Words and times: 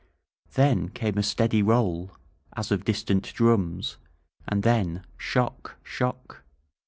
Then 0.55 0.89
came 0.89 1.19
a 1.19 1.21
steady 1.21 1.61
roll, 1.61 2.09
as 2.57 2.71
of 2.71 2.83
distant 2.85 3.31
drums, 3.35 3.97
and 4.47 4.63
then 4.63 5.05
shock! 5.19 5.75
shock! 5.83 6.41